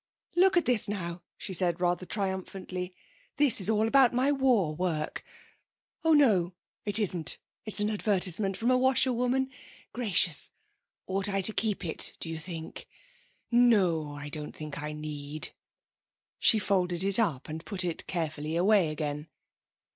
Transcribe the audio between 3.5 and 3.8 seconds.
is